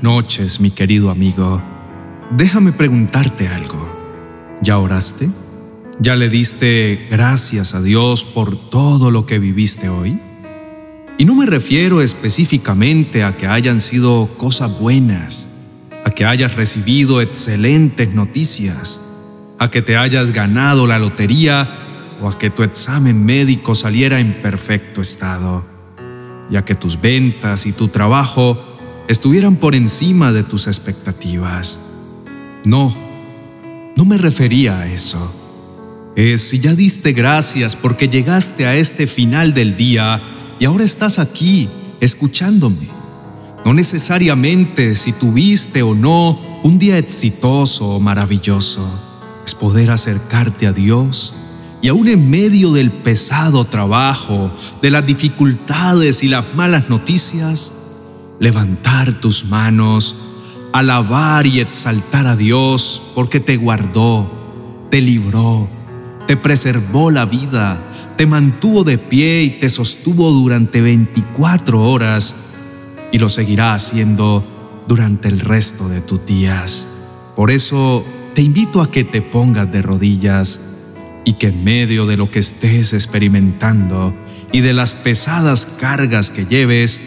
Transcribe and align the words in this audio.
Buenas 0.00 0.14
noches, 0.14 0.60
mi 0.60 0.70
querido 0.70 1.10
amigo. 1.10 1.60
Déjame 2.30 2.70
preguntarte 2.70 3.48
algo. 3.48 3.84
¿Ya 4.62 4.78
oraste? 4.78 5.28
¿Ya 5.98 6.14
le 6.14 6.28
diste 6.28 7.08
gracias 7.10 7.74
a 7.74 7.82
Dios 7.82 8.24
por 8.24 8.56
todo 8.70 9.10
lo 9.10 9.26
que 9.26 9.40
viviste 9.40 9.88
hoy? 9.88 10.20
Y 11.18 11.24
no 11.24 11.34
me 11.34 11.46
refiero 11.46 12.00
específicamente 12.00 13.24
a 13.24 13.36
que 13.36 13.48
hayan 13.48 13.80
sido 13.80 14.28
cosas 14.36 14.78
buenas, 14.78 15.48
a 16.04 16.10
que 16.10 16.24
hayas 16.24 16.54
recibido 16.54 17.20
excelentes 17.20 18.14
noticias, 18.14 19.00
a 19.58 19.68
que 19.68 19.82
te 19.82 19.96
hayas 19.96 20.30
ganado 20.30 20.86
la 20.86 21.00
lotería 21.00 21.68
o 22.22 22.28
a 22.28 22.38
que 22.38 22.50
tu 22.50 22.62
examen 22.62 23.24
médico 23.24 23.74
saliera 23.74 24.20
en 24.20 24.34
perfecto 24.34 25.00
estado, 25.00 25.64
y 26.52 26.56
a 26.56 26.64
que 26.64 26.76
tus 26.76 27.00
ventas 27.00 27.66
y 27.66 27.72
tu 27.72 27.88
trabajo 27.88 28.67
estuvieran 29.08 29.56
por 29.56 29.74
encima 29.74 30.32
de 30.32 30.44
tus 30.44 30.66
expectativas. 30.66 31.80
No, 32.64 32.94
no 33.96 34.04
me 34.04 34.18
refería 34.18 34.80
a 34.80 34.92
eso. 34.92 35.34
Es 36.14 36.42
si 36.42 36.58
ya 36.58 36.74
diste 36.74 37.12
gracias 37.12 37.74
porque 37.74 38.08
llegaste 38.08 38.66
a 38.66 38.76
este 38.76 39.06
final 39.06 39.54
del 39.54 39.76
día 39.76 40.22
y 40.60 40.66
ahora 40.66 40.84
estás 40.84 41.18
aquí 41.18 41.68
escuchándome. 42.00 42.88
No 43.64 43.72
necesariamente 43.72 44.94
si 44.94 45.12
tuviste 45.12 45.82
o 45.82 45.94
no 45.94 46.60
un 46.62 46.78
día 46.78 46.98
exitoso 46.98 47.88
o 47.88 48.00
maravilloso. 48.00 48.86
Es 49.46 49.54
poder 49.54 49.90
acercarte 49.90 50.66
a 50.66 50.72
Dios 50.72 51.34
y 51.80 51.88
aún 51.88 52.08
en 52.08 52.28
medio 52.28 52.72
del 52.72 52.90
pesado 52.90 53.64
trabajo, 53.64 54.50
de 54.82 54.90
las 54.90 55.06
dificultades 55.06 56.22
y 56.22 56.28
las 56.28 56.54
malas 56.54 56.88
noticias, 56.90 57.72
levantar 58.40 59.20
tus 59.20 59.44
manos, 59.44 60.16
alabar 60.72 61.46
y 61.46 61.60
exaltar 61.60 62.26
a 62.26 62.36
Dios 62.36 63.02
porque 63.14 63.40
te 63.40 63.56
guardó, 63.56 64.86
te 64.90 65.00
libró, 65.00 65.68
te 66.26 66.36
preservó 66.36 67.10
la 67.10 67.24
vida, 67.24 67.80
te 68.16 68.26
mantuvo 68.26 68.84
de 68.84 68.98
pie 68.98 69.42
y 69.42 69.50
te 69.58 69.68
sostuvo 69.68 70.30
durante 70.30 70.80
24 70.80 71.82
horas 71.82 72.34
y 73.10 73.18
lo 73.18 73.28
seguirá 73.28 73.74
haciendo 73.74 74.44
durante 74.86 75.28
el 75.28 75.40
resto 75.40 75.88
de 75.88 76.00
tus 76.00 76.24
días. 76.26 76.88
Por 77.36 77.50
eso 77.50 78.04
te 78.34 78.42
invito 78.42 78.82
a 78.82 78.90
que 78.90 79.04
te 79.04 79.22
pongas 79.22 79.70
de 79.70 79.82
rodillas 79.82 80.60
y 81.24 81.34
que 81.34 81.48
en 81.48 81.64
medio 81.64 82.06
de 82.06 82.16
lo 82.16 82.30
que 82.30 82.38
estés 82.38 82.92
experimentando 82.92 84.14
y 84.52 84.60
de 84.60 84.72
las 84.72 84.94
pesadas 84.94 85.66
cargas 85.66 86.30
que 86.30 86.46
lleves, 86.46 87.00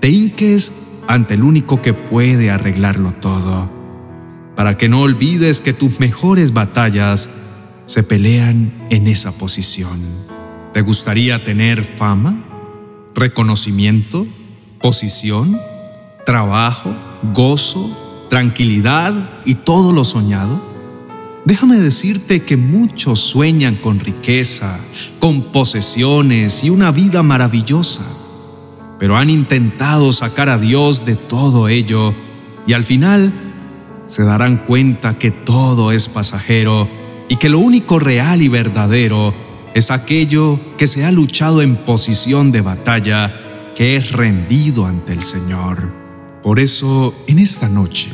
te 0.00 0.08
hinques 0.08 0.72
ante 1.06 1.34
el 1.34 1.42
único 1.42 1.82
que 1.82 1.92
puede 1.92 2.50
arreglarlo 2.50 3.12
todo, 3.12 3.70
para 4.56 4.76
que 4.76 4.88
no 4.88 5.02
olvides 5.02 5.60
que 5.60 5.72
tus 5.72 6.00
mejores 6.00 6.52
batallas 6.52 7.28
se 7.84 8.02
pelean 8.02 8.72
en 8.88 9.06
esa 9.06 9.32
posición. 9.32 10.00
¿Te 10.72 10.80
gustaría 10.80 11.44
tener 11.44 11.84
fama, 11.84 12.44
reconocimiento, 13.14 14.26
posición, 14.80 15.58
trabajo, 16.24 16.94
gozo, 17.34 18.26
tranquilidad 18.30 19.42
y 19.44 19.56
todo 19.56 19.92
lo 19.92 20.04
soñado? 20.04 20.62
Déjame 21.44 21.76
decirte 21.76 22.42
que 22.42 22.56
muchos 22.56 23.20
sueñan 23.20 23.74
con 23.74 24.00
riqueza, 24.00 24.78
con 25.18 25.50
posesiones 25.52 26.62
y 26.64 26.70
una 26.70 26.90
vida 26.90 27.22
maravillosa 27.22 28.02
pero 29.00 29.16
han 29.16 29.30
intentado 29.30 30.12
sacar 30.12 30.50
a 30.50 30.58
Dios 30.58 31.06
de 31.06 31.16
todo 31.16 31.68
ello 31.68 32.14
y 32.66 32.74
al 32.74 32.84
final 32.84 33.32
se 34.04 34.24
darán 34.24 34.58
cuenta 34.58 35.18
que 35.18 35.30
todo 35.30 35.90
es 35.90 36.10
pasajero 36.10 36.86
y 37.30 37.36
que 37.36 37.48
lo 37.48 37.60
único 37.60 37.98
real 37.98 38.42
y 38.42 38.48
verdadero 38.48 39.34
es 39.72 39.90
aquello 39.90 40.60
que 40.76 40.86
se 40.86 41.06
ha 41.06 41.12
luchado 41.12 41.62
en 41.62 41.76
posición 41.76 42.52
de 42.52 42.60
batalla, 42.60 43.72
que 43.74 43.96
es 43.96 44.12
rendido 44.12 44.84
ante 44.84 45.14
el 45.14 45.22
Señor. 45.22 45.78
Por 46.42 46.60
eso, 46.60 47.14
en 47.26 47.38
esta 47.38 47.70
noche, 47.70 48.10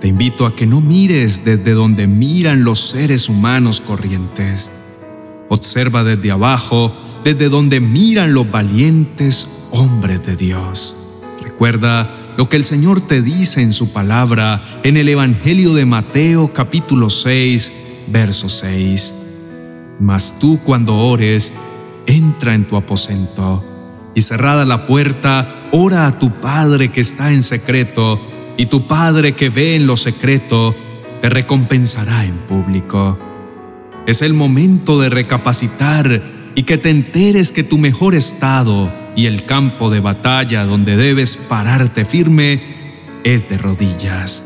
te 0.00 0.08
invito 0.08 0.44
a 0.44 0.56
que 0.56 0.66
no 0.66 0.80
mires 0.80 1.44
desde 1.44 1.72
donde 1.72 2.08
miran 2.08 2.64
los 2.64 2.80
seres 2.80 3.28
humanos 3.28 3.80
corrientes. 3.80 4.72
Observa 5.48 6.02
desde 6.02 6.32
abajo, 6.32 6.92
desde 7.26 7.48
donde 7.48 7.80
miran 7.80 8.34
los 8.34 8.48
valientes 8.48 9.48
hombre 9.72 10.20
de 10.20 10.36
Dios. 10.36 10.94
Recuerda 11.42 12.08
lo 12.36 12.48
que 12.48 12.56
el 12.56 12.62
Señor 12.62 13.00
te 13.00 13.20
dice 13.20 13.62
en 13.62 13.72
su 13.72 13.92
palabra 13.92 14.80
en 14.84 14.96
el 14.96 15.08
Evangelio 15.08 15.74
de 15.74 15.86
Mateo 15.86 16.52
capítulo 16.52 17.10
6, 17.10 17.72
verso 18.06 18.48
6. 18.48 19.12
Mas 19.98 20.38
tú 20.38 20.60
cuando 20.62 20.96
ores, 20.96 21.52
entra 22.06 22.54
en 22.54 22.68
tu 22.68 22.76
aposento 22.76 23.64
y 24.14 24.20
cerrada 24.20 24.64
la 24.64 24.86
puerta, 24.86 25.68
ora 25.72 26.06
a 26.06 26.20
tu 26.20 26.30
Padre 26.30 26.92
que 26.92 27.00
está 27.00 27.32
en 27.32 27.42
secreto, 27.42 28.20
y 28.56 28.66
tu 28.66 28.86
Padre 28.86 29.34
que 29.34 29.50
ve 29.50 29.74
en 29.74 29.88
lo 29.88 29.96
secreto, 29.96 30.76
te 31.20 31.28
recompensará 31.28 32.24
en 32.24 32.36
público. 32.36 33.18
Es 34.06 34.22
el 34.22 34.32
momento 34.32 35.00
de 35.00 35.08
recapacitar 35.08 36.35
y 36.56 36.62
que 36.62 36.78
te 36.78 36.88
enteres 36.88 37.52
que 37.52 37.62
tu 37.62 37.76
mejor 37.76 38.14
estado 38.14 38.90
y 39.14 39.26
el 39.26 39.44
campo 39.44 39.90
de 39.90 40.00
batalla 40.00 40.64
donde 40.64 40.96
debes 40.96 41.36
pararte 41.36 42.06
firme 42.06 42.60
es 43.24 43.48
de 43.48 43.58
rodillas. 43.58 44.42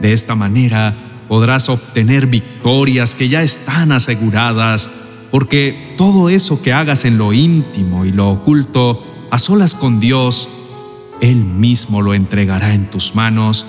De 0.00 0.14
esta 0.14 0.34
manera 0.34 1.24
podrás 1.28 1.68
obtener 1.68 2.26
victorias 2.26 3.14
que 3.14 3.28
ya 3.28 3.42
están 3.42 3.92
aseguradas, 3.92 4.88
porque 5.30 5.94
todo 5.98 6.30
eso 6.30 6.62
que 6.62 6.72
hagas 6.72 7.04
en 7.04 7.18
lo 7.18 7.34
íntimo 7.34 8.06
y 8.06 8.12
lo 8.12 8.30
oculto, 8.30 9.04
a 9.30 9.38
solas 9.38 9.74
con 9.74 10.00
Dios, 10.00 10.48
Él 11.20 11.36
mismo 11.44 12.00
lo 12.00 12.14
entregará 12.14 12.72
en 12.72 12.90
tus 12.90 13.14
manos 13.14 13.66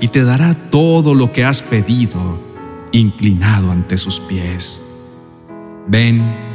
y 0.00 0.08
te 0.08 0.22
dará 0.22 0.54
todo 0.70 1.16
lo 1.16 1.32
que 1.32 1.44
has 1.44 1.62
pedido, 1.62 2.38
inclinado 2.92 3.72
ante 3.72 3.96
sus 3.96 4.20
pies. 4.20 4.82
Ven, 5.88 6.47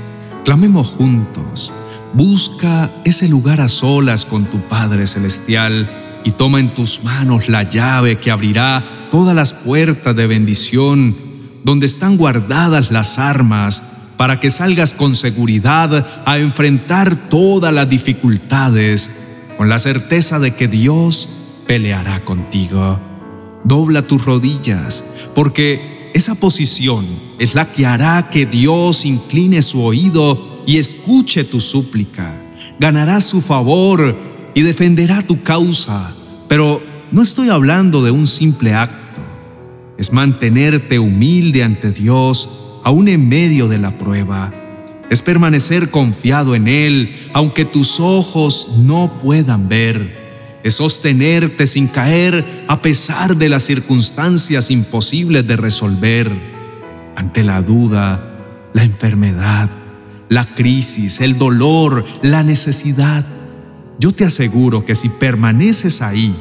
clamemos 0.44 0.88
juntos 0.88 1.74
Busca 2.14 2.92
ese 3.06 3.28
lugar 3.28 3.60
a 3.60 3.68
solas 3.68 4.24
con 4.24 4.46
tu 4.46 4.60
Padre 4.60 5.08
Celestial 5.08 6.22
y 6.24 6.32
toma 6.32 6.60
en 6.60 6.76
tus 6.76 7.04
manos 7.04 7.50
la 7.50 7.64
llave 7.64 8.20
que 8.20 8.30
abrirá 8.30 9.08
todas 9.10 9.36
las 9.36 9.54
puertas 9.54 10.16
de 10.16 10.28
bendición, 10.28 11.16
donde 11.64 11.88
están 11.88 12.16
guardadas 12.18 12.92
las 12.92 13.18
armas, 13.18 13.82
para 14.16 14.40
que 14.40 14.52
salgas 14.52 14.94
con 14.94 15.16
seguridad 15.16 16.24
a 16.24 16.38
enfrentar 16.38 17.30
todas 17.30 17.74
las 17.74 17.90
dificultades, 17.90 19.10
con 19.58 19.70
la 19.70 19.80
certeza 19.80 20.38
de 20.38 20.54
que 20.54 20.68
Dios 20.68 21.30
peleará 21.66 22.24
contigo. 22.24 23.00
Dobla 23.64 24.04
tus 24.04 24.24
rodillas, 24.24 25.04
porque 25.34 25.93
esa 26.14 26.36
posición 26.36 27.06
es 27.40 27.56
la 27.56 27.72
que 27.72 27.88
hará 27.88 28.30
que 28.30 28.46
Dios 28.46 29.04
incline 29.04 29.62
su 29.64 29.82
oído 29.82 30.64
y 30.68 30.78
escuche 30.78 31.44
tu 31.44 31.60
súplica. 31.60 32.40
Ganará 32.80 33.20
su 33.20 33.42
favor 33.42 34.16
y 34.54 34.62
defenderá 34.62 35.26
tu 35.26 35.42
causa. 35.42 36.14
Pero 36.48 36.82
no 37.12 37.24
estoy 37.24 37.50
hablando 37.50 38.04
de 38.04 38.12
un 38.12 38.28
simple 38.28 38.74
acto. 38.74 39.22
Es 39.98 40.14
mantenerte 40.14 41.00
humilde 41.00 41.64
ante 41.64 41.92
Dios 41.92 42.48
aún 42.84 43.08
en 43.08 43.28
medio 43.28 43.68
de 43.68 43.80
la 43.80 43.98
prueba. 43.98 44.54
Es 45.10 45.22
permanecer 45.22 45.90
confiado 45.90 46.54
en 46.54 46.68
Él 46.68 47.16
aunque 47.34 47.66
tus 47.66 48.00
ojos 48.00 48.70
no 48.78 49.12
puedan 49.22 49.68
ver. 49.68 50.23
Es 50.64 50.76
sostenerte 50.76 51.68
sin 51.68 51.88
caer 51.88 52.66
a 52.70 52.82
pesar 52.82 53.36
de 53.36 53.50
las 53.50 53.64
circunstancias 53.64 54.72
imposibles 54.72 55.46
de 55.46 55.58
resolver. 55.58 56.32
Ante 57.16 57.44
la 57.44 57.62
duda, 57.62 58.70
la 58.74 58.84
enfermedad, 58.84 59.70
la 60.30 60.56
crisis, 60.56 61.20
el 61.20 61.38
dolor, 61.38 62.06
la 62.22 62.44
necesidad. 62.44 63.26
Yo 64.00 64.12
te 64.12 64.26
aseguro 64.26 64.86
que 64.86 64.96
si 64.96 65.10
permaneces 65.10 66.02
ahí, 66.02 66.34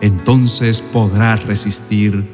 entonces 0.00 0.80
podrás 0.80 1.44
resistir, 1.44 2.24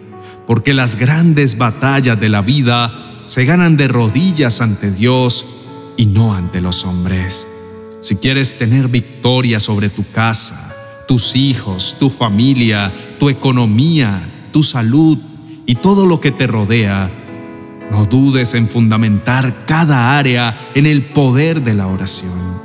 porque 0.46 0.72
las 0.72 0.96
grandes 0.96 1.58
batallas 1.58 2.18
de 2.18 2.28
la 2.28 2.40
vida 2.40 3.22
se 3.26 3.44
ganan 3.44 3.76
de 3.76 3.88
rodillas 3.88 4.60
ante 4.60 4.90
Dios 4.90 5.44
y 5.96 6.06
no 6.06 6.34
ante 6.34 6.60
los 6.60 6.84
hombres. 6.84 7.46
Si 8.00 8.16
quieres 8.16 8.56
tener 8.56 8.88
victoria 8.88 9.60
sobre 9.60 9.88
tu 9.88 10.04
casa, 10.10 10.65
tus 11.06 11.36
hijos, 11.36 11.96
tu 11.98 12.10
familia, 12.10 12.92
tu 13.18 13.28
economía, 13.28 14.48
tu 14.52 14.62
salud 14.62 15.18
y 15.66 15.76
todo 15.76 16.06
lo 16.06 16.20
que 16.20 16.30
te 16.30 16.46
rodea, 16.46 17.10
no 17.90 18.04
dudes 18.04 18.54
en 18.54 18.68
fundamentar 18.68 19.64
cada 19.66 20.18
área 20.18 20.70
en 20.74 20.86
el 20.86 21.06
poder 21.06 21.62
de 21.62 21.74
la 21.74 21.86
oración. 21.86 22.56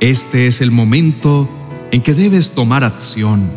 Este 0.00 0.46
es 0.46 0.60
el 0.60 0.70
momento 0.70 1.48
en 1.90 2.02
que 2.02 2.14
debes 2.14 2.52
tomar 2.52 2.84
acción, 2.84 3.50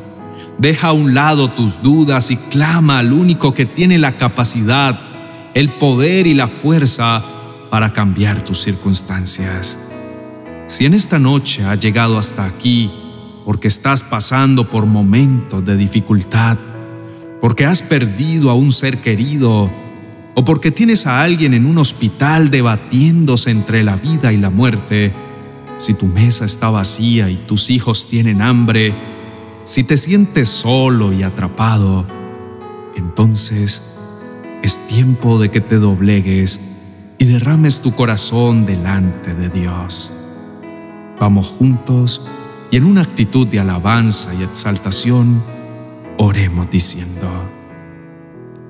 Deja 0.60 0.90
a 0.90 0.92
un 0.92 1.14
lado 1.14 1.52
tus 1.52 1.82
dudas 1.82 2.32
y 2.32 2.36
clama 2.36 3.00
al 3.00 3.14
único 3.14 3.54
que 3.54 3.66
tiene 3.66 3.98
la 3.98 4.18
capacidad, 4.18 5.00
el 5.54 5.72
poder 5.76 6.28
y 6.28 6.34
la 6.34 6.50
fuerza 6.50 7.24
para 7.70 7.94
cambiar 7.94 8.44
tus 8.44 8.62
circunstancias. 8.62 9.80
Si 10.68 10.86
en 10.86 10.96
esta 10.96 11.18
noche 11.18 11.64
has 11.64 11.80
llegado 11.80 12.18
hasta 12.18 12.44
aquí 12.44 12.92
porque 13.50 13.68
estás 13.68 14.04
pasando 14.04 14.70
por 14.70 14.86
momentos 14.86 15.66
de 15.66 15.76
dificultad, 15.76 16.60
porque 17.42 17.66
has 17.66 17.82
perdido 17.82 18.52
a 18.52 18.54
un 18.54 18.72
ser 18.72 19.00
querido 19.00 19.72
o 20.36 20.46
porque 20.46 20.70
tienes 20.70 21.08
a 21.08 21.24
alguien 21.24 21.56
en 21.56 21.66
un 21.66 21.80
hospital 21.80 22.52
debatiéndose 22.52 23.50
entre 23.50 23.84
la 23.84 23.96
vida 23.96 24.32
y 24.32 24.38
la 24.38 24.52
muerte, 24.52 25.16
si 25.78 25.96
tu 25.96 26.06
mesa 26.06 26.46
está 26.46 26.70
vacía 26.70 27.32
y 27.32 27.38
tus 27.38 27.72
hijos 27.72 28.08
tienen 28.08 28.44
hambre, 28.44 28.94
si 29.64 29.84
te 29.84 29.98
sientes 29.98 30.48
solo 30.48 31.12
y 31.12 31.24
atrapado, 31.24 32.06
entonces 32.96 33.98
es 34.62 34.78
tiempo 34.86 35.40
de 35.40 35.50
que 35.50 35.62
te 35.62 35.78
doblegues 35.78 36.60
y 37.18 37.26
derrames 37.26 37.82
tu 37.82 37.96
corazón 37.96 38.68
delante 38.68 39.34
de 39.34 39.50
Dios. 39.50 40.12
Vamos 41.20 41.48
juntos 41.48 42.22
y 42.72 42.78
en 42.78 42.84
una 42.84 43.02
actitud 43.02 43.48
de 43.48 43.60
alabanza 43.60 44.34
y 44.34 44.44
exaltación, 44.44 45.42
oremos 46.18 46.70
diciendo, 46.70 47.28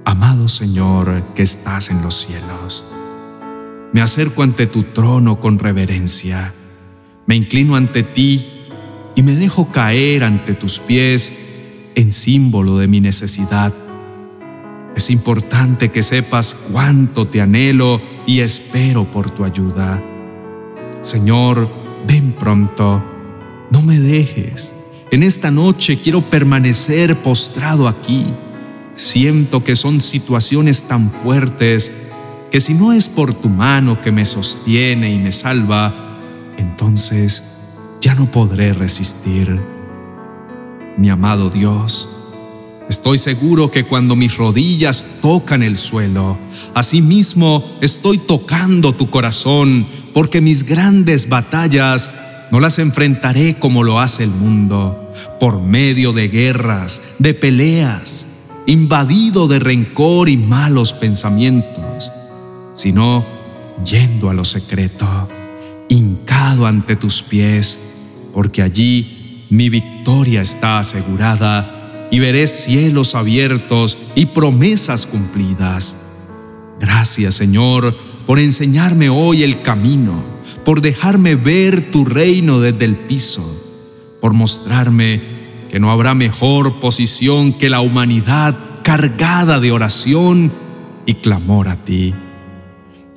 Amado 0.05 0.47
Señor 0.47 1.23
que 1.35 1.43
estás 1.43 1.89
en 1.89 2.01
los 2.01 2.15
cielos, 2.15 2.85
me 3.91 4.01
acerco 4.01 4.43
ante 4.43 4.67
tu 4.67 4.83
trono 4.83 5.39
con 5.39 5.59
reverencia, 5.59 6.53
me 7.25 7.35
inclino 7.35 7.75
ante 7.75 8.03
ti 8.03 8.47
y 9.15 9.23
me 9.23 9.35
dejo 9.35 9.71
caer 9.71 10.23
ante 10.23 10.53
tus 10.53 10.79
pies 10.79 11.33
en 11.95 12.11
símbolo 12.11 12.77
de 12.77 12.87
mi 12.87 13.01
necesidad. 13.01 13.73
Es 14.95 15.09
importante 15.09 15.89
que 15.89 16.03
sepas 16.03 16.55
cuánto 16.71 17.27
te 17.27 17.41
anhelo 17.41 18.01
y 18.25 18.39
espero 18.39 19.03
por 19.05 19.29
tu 19.31 19.43
ayuda. 19.43 20.01
Señor, 21.01 21.69
ven 22.07 22.33
pronto, 22.33 23.01
no 23.71 23.81
me 23.81 23.99
dejes. 23.99 24.73
En 25.11 25.23
esta 25.23 25.51
noche 25.51 25.97
quiero 25.97 26.21
permanecer 26.21 27.15
postrado 27.17 27.87
aquí. 27.87 28.25
Siento 28.95 29.63
que 29.63 29.75
son 29.75 29.99
situaciones 29.99 30.83
tan 30.83 31.09
fuertes 31.09 31.91
que 32.51 32.61
si 32.61 32.73
no 32.73 32.93
es 32.93 33.09
por 33.09 33.33
tu 33.33 33.49
mano 33.49 34.01
que 34.01 34.11
me 34.11 34.25
sostiene 34.25 35.11
y 35.11 35.17
me 35.17 35.31
salva, 35.31 36.17
entonces 36.57 37.43
ya 38.01 38.15
no 38.15 38.29
podré 38.29 38.73
resistir. 38.73 39.59
Mi 40.97 41.09
amado 41.09 41.49
Dios, 41.49 42.09
estoy 42.89 43.17
seguro 43.17 43.71
que 43.71 43.85
cuando 43.85 44.15
mis 44.15 44.35
rodillas 44.35 45.05
tocan 45.21 45.63
el 45.63 45.77
suelo, 45.77 46.37
asimismo 46.73 47.63
estoy 47.81 48.17
tocando 48.17 48.93
tu 48.93 49.09
corazón, 49.09 49.87
porque 50.13 50.41
mis 50.41 50.63
grandes 50.63 51.29
batallas 51.29 52.11
no 52.51 52.59
las 52.59 52.79
enfrentaré 52.79 53.57
como 53.57 53.83
lo 53.83 53.99
hace 53.99 54.23
el 54.23 54.31
mundo, 54.31 55.13
por 55.39 55.61
medio 55.61 56.13
de 56.13 56.27
guerras, 56.27 57.01
de 57.19 57.33
peleas, 57.33 58.27
invadido 58.65 59.47
de 59.47 59.59
rencor 59.59 60.29
y 60.29 60.37
malos 60.37 60.93
pensamientos, 60.93 62.11
sino 62.75 63.25
yendo 63.83 64.29
a 64.29 64.33
lo 64.33 64.45
secreto, 64.45 65.07
hincado 65.89 66.65
ante 66.65 66.95
tus 66.95 67.21
pies, 67.21 67.79
porque 68.33 68.61
allí 68.61 69.45
mi 69.49 69.69
victoria 69.69 70.41
está 70.41 70.79
asegurada 70.79 72.07
y 72.11 72.19
veré 72.19 72.47
cielos 72.47 73.15
abiertos 73.15 73.97
y 74.15 74.27
promesas 74.27 75.05
cumplidas. 75.05 75.95
Gracias, 76.79 77.35
Señor, 77.35 77.95
por 78.25 78.39
enseñarme 78.39 79.09
hoy 79.09 79.43
el 79.43 79.61
camino, 79.61 80.38
por 80.63 80.81
dejarme 80.81 81.35
ver 81.35 81.91
tu 81.91 82.05
reino 82.05 82.59
desde 82.59 82.85
el 82.85 82.95
piso, 82.95 83.43
por 84.21 84.33
mostrarme 84.33 85.21
que 85.69 85.79
no 85.79 85.91
habrá 85.91 86.13
mejor 86.13 86.79
posición 86.79 87.53
que 87.53 87.69
la 87.69 87.81
humanidad 87.81 88.81
cargada 88.83 89.59
de 89.59 89.71
oración 89.71 90.51
y 91.05 91.15
clamor 91.15 91.69
a 91.69 91.83
ti, 91.83 92.13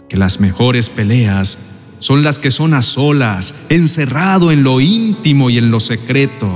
que 0.08 0.16
las 0.16 0.40
mejores 0.40 0.90
peleas 0.90 1.58
son 1.98 2.22
las 2.22 2.38
que 2.38 2.50
son 2.50 2.74
a 2.74 2.82
solas, 2.82 3.54
encerrado 3.68 4.50
en 4.50 4.64
lo 4.64 4.80
íntimo 4.80 5.50
y 5.50 5.58
en 5.58 5.70
lo 5.70 5.78
secreto, 5.78 6.50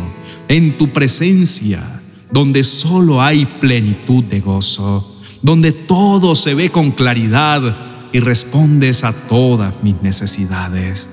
en 0.49 0.77
tu 0.77 0.93
presencia, 0.93 2.03
donde 2.31 2.65
solo 2.65 3.23
hay 3.23 3.47
plenitud 3.47 4.25
de 4.25 4.41
gozo, 4.41 5.23
donde 5.43 5.73
todo 5.73 6.35
se 6.35 6.55
ve 6.55 6.71
con 6.71 6.91
claridad 6.91 7.96
y 8.17 8.21
respondes 8.21 9.05
a 9.05 9.13
todas 9.13 9.75
mis 9.83 10.01
necesidades. 10.03 11.11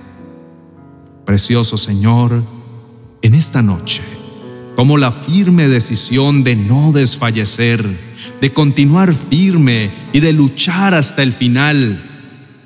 Precioso 1.25 1.77
Señor, 1.77 2.44
en 3.21 3.35
esta 3.35 3.61
noche 3.61 4.01
tomo 4.75 4.97
la 4.97 5.11
firme 5.11 5.67
decisión 5.67 6.44
de 6.44 6.55
no 6.55 6.91
desfallecer, 6.91 7.85
de 8.41 8.53
continuar 8.53 9.13
firme 9.13 9.91
y 10.13 10.19
de 10.19 10.33
luchar 10.33 10.94
hasta 10.94 11.21
el 11.21 11.33
final 11.33 12.09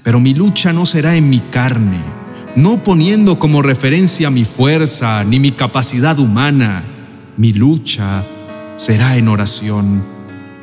pero 0.08 0.22
mi 0.22 0.34
lucha 0.34 0.72
no 0.72 0.86
será 0.86 1.18
en 1.18 1.30
mi 1.30 1.42
carne, 1.42 2.02
no 2.56 2.82
poniendo 2.82 3.40
como 3.40 3.62
referencia 3.62 4.30
mi 4.30 4.46
fuerza 4.46 5.22
ni 5.26 5.38
mi 5.38 5.52
capacidad 5.52 6.18
humana. 6.18 6.86
Mi 7.36 7.52
lucha 7.52 8.24
será 8.78 9.18
en 9.18 9.28
oración, 9.28 10.02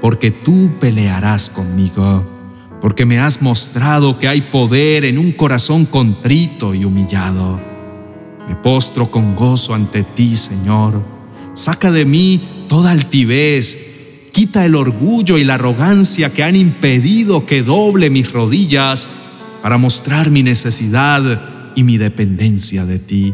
porque 0.01 0.31
tú 0.31 0.71
pelearás 0.81 1.51
conmigo, 1.51 2.25
porque 2.85 3.07
me 3.07 3.19
has 3.19 3.41
mostrado 3.41 4.19
que 4.19 4.29
hay 4.29 4.43
poder 4.43 5.07
en 5.07 5.17
un 5.17 5.33
corazón 5.33 5.87
contrito 5.87 6.75
y 6.75 6.85
humillado. 6.85 7.59
Me 8.47 8.57
postro 8.57 9.11
con 9.11 9.35
gozo 9.35 9.73
ante 9.73 10.03
ti, 10.03 10.37
Señor. 10.37 11.03
Saca 11.55 11.91
de 11.91 12.05
mí 12.05 12.67
toda 12.69 12.91
altivez, 12.91 14.29
quita 14.35 14.67
el 14.67 14.75
orgullo 14.75 15.39
y 15.39 15.45
la 15.45 15.55
arrogancia 15.55 16.31
que 16.35 16.45
han 16.45 16.57
impedido 16.57 17.47
que 17.47 17.63
doble 17.63 18.11
mis 18.11 18.31
rodillas 18.31 19.09
para 19.63 19.79
mostrar 19.79 20.31
mi 20.31 20.43
necesidad 20.43 21.73
y 21.75 21.85
mi 21.85 21.97
dependencia 21.97 22.85
de 22.85 22.99
ti. 22.99 23.33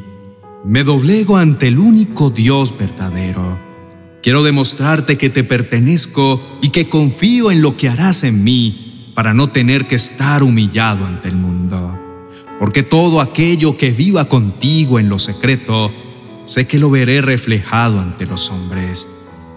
Me 0.65 0.85
doblego 0.85 1.39
ante 1.39 1.67
el 1.67 1.81
único 1.81 2.31
Dios 2.31 2.73
verdadero. 2.79 3.59
Quiero 4.23 4.45
demostrarte 4.45 5.19
que 5.19 5.29
te 5.29 5.43
pertenezco 5.43 6.41
y 6.63 6.69
que 6.69 6.89
confío 6.89 7.51
en 7.51 7.63
lo 7.63 7.77
que 7.77 7.89
harás 7.89 8.23
en 8.23 8.45
mí 8.45 8.87
para 9.15 9.35
no 9.35 9.49
tener 9.49 9.87
que 9.87 9.97
estar 9.97 10.43
humillado 10.43 11.07
ante 11.07 11.29
el 11.29 11.37
mundo. 11.37 11.99
Porque 12.59 12.83
todo 12.83 13.21
aquello 13.21 13.77
que 13.77 13.91
viva 13.91 14.29
contigo 14.29 14.99
en 14.99 15.09
lo 15.09 15.19
secreto, 15.19 15.91
sé 16.45 16.67
que 16.67 16.79
lo 16.79 16.91
veré 16.91 17.21
reflejado 17.21 18.01
ante 18.01 18.27
los 18.27 18.51
hombres 18.51 19.09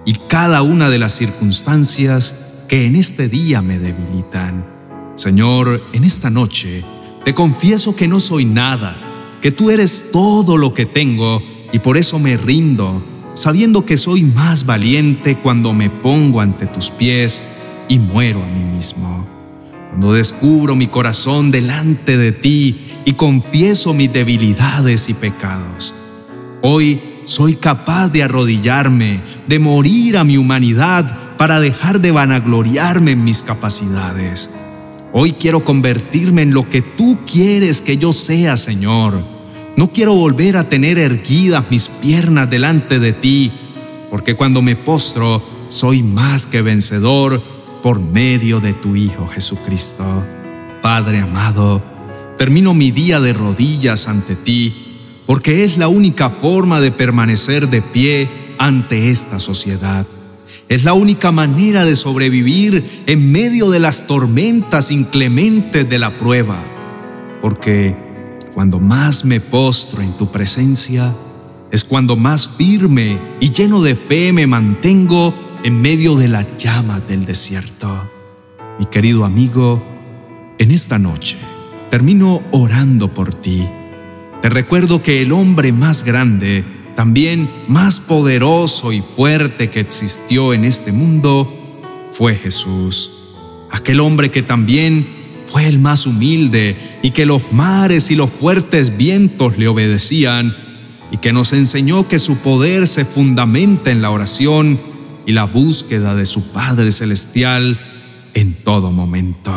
y 0.06 0.14
cada 0.28 0.62
una 0.62 0.90
de 0.90 1.00
las 1.00 1.14
circunstancias 1.14 2.66
que 2.68 2.86
en 2.86 2.96
este 2.96 3.30
día 3.30 3.62
me 3.62 3.80
debilitan 3.80 4.74
Señor, 5.16 5.84
en 5.94 6.04
esta 6.04 6.32
noche 6.32 6.84
te 7.24 7.34
confieso 7.36 7.96
que 7.96 8.08
no 8.08 8.20
soy 8.20 8.46
nada, 8.46 8.98
que 9.42 9.52
tú 9.52 9.70
eres 9.70 10.10
todo 10.12 10.58
lo 10.58 10.74
que 10.74 10.86
tengo 10.88 11.42
y 11.72 11.80
por 11.80 11.98
eso 11.98 12.18
me 12.18 12.36
rindo, 12.36 13.04
sabiendo 13.36 13.86
que 13.86 13.96
soy 13.96 14.24
más 14.24 14.66
valiente 14.66 15.38
cuando 15.38 15.72
me 15.72 15.90
pongo 15.90 16.42
ante 16.42 16.66
tus 16.66 16.90
pies 16.90 17.44
y 17.88 18.00
muero 18.00 18.44
a 18.44 18.48
mí 18.48 18.64
mismo. 18.64 19.26
Cuando 19.94 20.14
descubro 20.14 20.76
mi 20.76 20.88
corazón 20.88 21.52
delante 21.52 22.18
de 22.18 22.32
ti 22.32 22.82
y 23.06 23.14
confieso 23.14 23.94
mis 23.94 24.12
debilidades 24.12 25.08
y 25.08 25.14
pecados. 25.14 25.94
Hoy 26.62 27.00
soy 27.26 27.56
capaz 27.56 28.10
de 28.10 28.24
arrodillarme, 28.24 29.24
de 29.48 29.60
morir 29.60 30.18
a 30.18 30.24
mi 30.24 30.38
humanidad 30.38 31.38
para 31.38 31.60
dejar 31.60 32.02
de 32.02 32.12
vanagloriarme 32.12 33.12
en 33.12 33.24
mis 33.24 33.44
capacidades 33.44 34.50
Hoy 35.16 35.34
quiero 35.34 35.64
convertirme 35.64 36.42
en 36.42 36.56
lo 36.56 36.68
que 36.68 36.82
tú 36.82 37.20
quieres 37.32 37.82
que 37.82 38.00
yo 38.00 38.14
sea, 38.14 38.58
Señor. 38.58 39.24
No 39.78 39.92
quiero 39.92 40.16
volver 40.16 40.58
a 40.58 40.70
tener 40.70 40.98
erguidas 40.98 41.70
mis 41.70 41.88
piernas 41.88 42.50
delante 42.50 42.98
de 42.98 43.14
ti, 43.14 43.52
porque 44.10 44.36
cuando 44.36 44.64
me 44.64 44.76
postro 44.76 45.44
soy 45.68 46.02
más 46.02 46.48
que 46.48 46.64
vencedor 46.64 47.44
por 47.84 48.00
medio 48.00 48.62
de 48.62 48.72
tu 48.74 48.96
Hijo 48.96 49.28
Jesucristo. 49.28 50.06
Padre 50.82 51.20
amado, 51.20 51.84
termino 52.38 52.74
mi 52.74 52.92
día 52.92 53.20
de 53.20 53.34
rodillas 53.34 54.08
ante 54.08 54.38
ti, 54.38 55.22
porque 55.28 55.66
es 55.66 55.78
la 55.78 55.90
única 55.90 56.30
forma 56.30 56.80
de 56.80 56.92
permanecer 56.92 57.70
de 57.70 57.82
pie 57.82 58.30
ante 58.58 59.12
esta 59.12 59.38
sociedad. 59.38 60.08
Es 60.70 60.86
la 60.86 60.94
única 60.94 61.34
manera 61.34 61.84
de 61.84 61.98
sobrevivir 61.98 63.04
en 63.06 63.32
medio 63.34 63.70
de 63.70 63.82
las 63.82 64.08
tormentas 64.08 64.90
inclementes 64.90 65.88
de 65.90 66.00
la 66.00 66.18
prueba. 66.18 66.64
Porque 67.42 67.98
cuando 68.54 68.80
más 68.80 69.26
me 69.26 69.42
postro 69.42 70.02
en 70.02 70.16
tu 70.16 70.32
presencia, 70.32 71.14
es 71.70 71.84
cuando 71.84 72.16
más 72.16 72.48
firme 72.48 73.20
y 73.42 73.52
lleno 73.52 73.82
de 73.82 73.98
fe 73.98 74.32
me 74.32 74.48
mantengo 74.48 75.34
en 75.64 75.82
medio 75.82 76.18
de 76.18 76.28
la 76.28 76.46
llama 76.58 77.00
del 77.00 77.26
desierto. 77.26 77.90
Mi 78.78 78.86
querido 78.86 79.24
amigo, 79.24 79.82
en 80.58 80.72
esta 80.72 81.00
noche 81.00 81.38
termino 81.90 82.42
orando 82.52 83.14
por 83.14 83.34
ti. 83.34 83.66
Te 84.42 84.50
recuerdo 84.50 85.02
que 85.02 85.22
el 85.22 85.32
hombre 85.32 85.72
más 85.72 86.04
grande, 86.04 86.66
también 86.96 87.50
más 87.68 88.00
poderoso 88.00 88.92
y 88.92 89.00
fuerte 89.00 89.70
que 89.70 89.80
existió 89.80 90.54
en 90.54 90.66
este 90.66 90.92
mundo, 90.92 91.52
fue 92.12 92.36
Jesús. 92.36 93.12
Aquel 93.72 94.02
hombre 94.02 94.32
que 94.32 94.44
también 94.44 95.08
fue 95.46 95.68
el 95.68 95.80
más 95.80 96.06
humilde 96.06 97.00
y 97.02 97.12
que 97.12 97.26
los 97.26 97.54
mares 97.54 98.12
y 98.12 98.16
los 98.16 98.30
fuertes 98.30 98.98
vientos 98.98 99.58
le 99.58 99.70
obedecían 99.70 100.54
y 101.10 101.18
que 101.18 101.32
nos 101.32 101.54
enseñó 101.54 102.08
que 102.08 102.20
su 102.20 102.38
poder 102.38 102.88
se 102.88 103.06
fundamenta 103.06 103.92
en 103.92 104.02
la 104.02 104.12
oración 104.12 104.93
y 105.26 105.34
la 105.34 105.46
búsqueda 105.46 106.16
de 106.16 106.26
su 106.26 106.52
Padre 106.52 106.92
Celestial 106.92 107.80
en 108.34 108.64
todo 108.64 108.92
momento. 108.92 109.52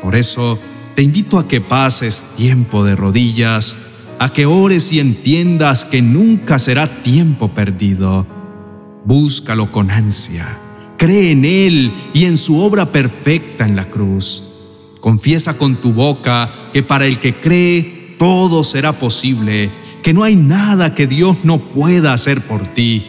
Por 0.00 0.14
eso, 0.14 0.58
te 0.94 1.02
invito 1.02 1.38
a 1.38 1.48
que 1.48 1.60
pases 1.60 2.24
tiempo 2.36 2.84
de 2.84 2.96
rodillas, 2.96 3.76
a 4.18 4.32
que 4.32 4.46
ores 4.46 4.92
y 4.92 5.00
entiendas 5.00 5.84
que 5.84 6.02
nunca 6.02 6.58
será 6.58 7.02
tiempo 7.02 7.48
perdido. 7.48 8.26
Búscalo 9.04 9.72
con 9.72 9.90
ansia, 9.90 10.46
cree 10.98 11.32
en 11.32 11.44
Él 11.44 11.92
y 12.14 12.24
en 12.26 12.36
su 12.36 12.60
obra 12.60 12.86
perfecta 12.86 13.64
en 13.64 13.74
la 13.74 13.90
cruz. 13.90 14.44
Confiesa 15.00 15.58
con 15.58 15.76
tu 15.76 15.92
boca 15.92 16.70
que 16.72 16.82
para 16.82 17.06
el 17.06 17.18
que 17.18 17.40
cree 17.40 18.14
todo 18.18 18.62
será 18.62 18.92
posible, 18.92 19.70
que 20.02 20.12
no 20.12 20.22
hay 20.22 20.36
nada 20.36 20.94
que 20.94 21.08
Dios 21.08 21.44
no 21.44 21.58
pueda 21.58 22.12
hacer 22.12 22.42
por 22.42 22.68
ti. 22.68 23.04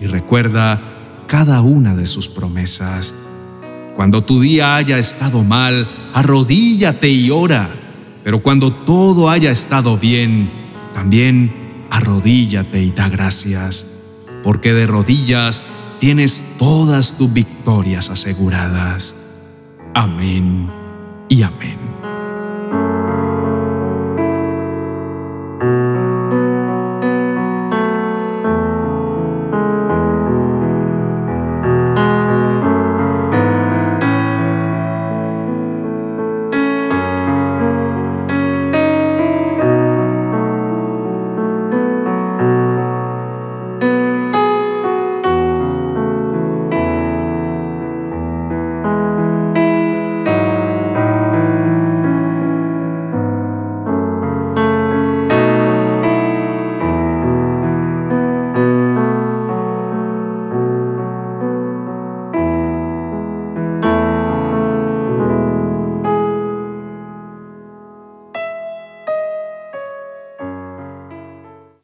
Y 0.00 0.06
recuerda 0.06 0.93
cada 1.26 1.60
una 1.60 1.94
de 1.94 2.06
sus 2.06 2.28
promesas. 2.28 3.14
Cuando 3.96 4.22
tu 4.22 4.40
día 4.40 4.76
haya 4.76 4.98
estado 4.98 5.42
mal, 5.42 5.88
arrodíllate 6.12 7.08
y 7.08 7.30
ora. 7.30 7.74
Pero 8.24 8.42
cuando 8.42 8.72
todo 8.72 9.28
haya 9.28 9.50
estado 9.50 9.98
bien, 9.98 10.50
también 10.92 11.86
arrodíllate 11.90 12.82
y 12.82 12.90
da 12.90 13.08
gracias, 13.08 13.86
porque 14.42 14.72
de 14.72 14.86
rodillas 14.86 15.62
tienes 16.00 16.44
todas 16.58 17.16
tus 17.16 17.32
victorias 17.32 18.10
aseguradas. 18.10 19.14
Amén 19.94 20.70
y 21.28 21.42
amén. 21.42 21.93